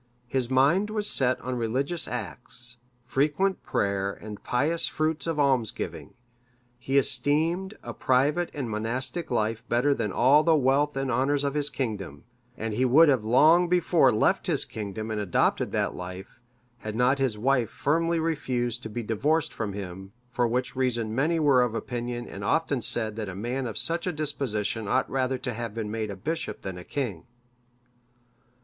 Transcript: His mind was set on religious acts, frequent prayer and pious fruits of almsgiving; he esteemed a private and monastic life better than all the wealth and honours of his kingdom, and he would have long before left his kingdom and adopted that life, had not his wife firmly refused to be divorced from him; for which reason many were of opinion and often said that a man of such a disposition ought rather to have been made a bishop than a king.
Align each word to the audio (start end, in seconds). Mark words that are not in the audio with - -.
His 0.25 0.49
mind 0.49 0.89
was 0.89 1.07
set 1.07 1.39
on 1.41 1.57
religious 1.57 2.07
acts, 2.07 2.77
frequent 3.05 3.61
prayer 3.61 4.11
and 4.11 4.43
pious 4.43 4.87
fruits 4.87 5.27
of 5.27 5.39
almsgiving; 5.39 6.15
he 6.79 6.97
esteemed 6.97 7.77
a 7.83 7.93
private 7.93 8.49
and 8.51 8.67
monastic 8.67 9.29
life 9.29 9.61
better 9.69 9.93
than 9.93 10.11
all 10.11 10.41
the 10.43 10.55
wealth 10.55 10.97
and 10.97 11.11
honours 11.11 11.43
of 11.43 11.53
his 11.53 11.69
kingdom, 11.69 12.23
and 12.57 12.73
he 12.73 12.83
would 12.83 13.09
have 13.09 13.23
long 13.23 13.69
before 13.69 14.11
left 14.11 14.47
his 14.47 14.65
kingdom 14.65 15.11
and 15.11 15.21
adopted 15.21 15.71
that 15.71 15.93
life, 15.93 16.41
had 16.79 16.95
not 16.95 17.19
his 17.19 17.37
wife 17.37 17.69
firmly 17.69 18.17
refused 18.19 18.81
to 18.81 18.89
be 18.89 19.03
divorced 19.03 19.53
from 19.53 19.73
him; 19.73 20.13
for 20.31 20.47
which 20.47 20.75
reason 20.75 21.13
many 21.13 21.39
were 21.39 21.61
of 21.61 21.75
opinion 21.75 22.27
and 22.27 22.43
often 22.43 22.81
said 22.81 23.15
that 23.17 23.29
a 23.29 23.35
man 23.35 23.67
of 23.67 23.77
such 23.77 24.07
a 24.07 24.11
disposition 24.11 24.87
ought 24.87 25.07
rather 25.07 25.37
to 25.37 25.53
have 25.53 25.75
been 25.75 25.91
made 25.91 26.09
a 26.09 26.15
bishop 26.15 26.63
than 26.63 26.79
a 26.79 26.83
king. 26.83 27.23